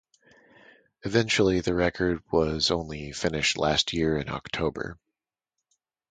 [1.03, 4.97] Eventually the record was only finished last year in October.